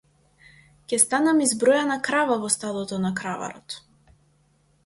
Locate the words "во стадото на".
2.47-3.13